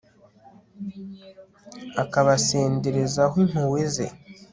akabasenderezaho 2.03 3.35
impuhwe 3.43 3.81
ze 3.95 4.05